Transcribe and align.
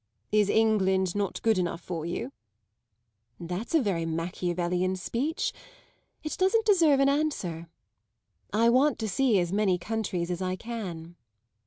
"Is 0.31 0.49
England 0.49 1.13
not 1.15 1.39
good 1.43 1.59
enough 1.59 1.79
for 1.79 2.07
you?" 2.07 2.31
"That's 3.39 3.75
a 3.75 3.79
very 3.83 4.03
Machiavellian 4.03 4.95
speech; 4.95 5.53
it 6.23 6.35
doesn't 6.39 6.65
deserve 6.65 6.99
an 6.99 7.07
answer. 7.07 7.67
I 8.51 8.67
want 8.69 8.97
to 8.97 9.07
see 9.07 9.37
as 9.37 9.53
many 9.53 9.77
countries 9.77 10.31
as 10.31 10.41
I 10.41 10.55
can." 10.55 11.17